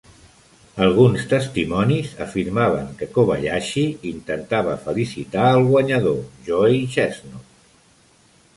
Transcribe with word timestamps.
Alguns 0.85 1.25
testimonis 1.33 2.13
afirmaven 2.25 2.87
que 3.01 3.09
Kobayashi 3.17 3.85
intentava 4.13 4.73
felicitar 4.89 5.47
el 5.59 5.69
guanyador, 5.69 6.19
Joey 6.49 6.81
Chestnut. 6.97 7.69